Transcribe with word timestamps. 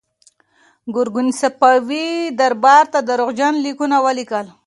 ګورګین 0.93 1.27
صفوي 1.39 2.07
دربار 2.39 2.83
ته 2.93 2.99
درواغجن 3.09 3.53
لیکونه 3.65 3.97
ولیکل. 4.05 4.45